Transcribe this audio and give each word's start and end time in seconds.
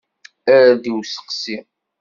Err-d 0.55 0.83
i 0.91 0.91
usteqsi. 0.97 1.57